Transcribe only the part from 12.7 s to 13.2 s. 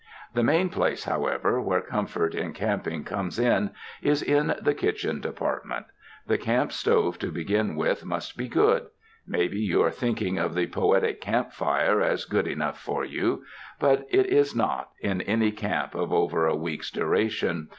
for